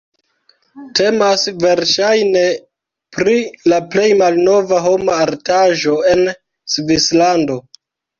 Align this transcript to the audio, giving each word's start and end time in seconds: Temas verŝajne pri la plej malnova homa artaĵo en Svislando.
Temas 0.99 1.41
verŝajne 1.63 2.45
pri 3.17 3.35
la 3.73 3.79
plej 3.95 4.05
malnova 4.21 4.79
homa 4.87 5.19
artaĵo 5.27 5.99
en 6.15 6.25
Svislando. 6.77 7.59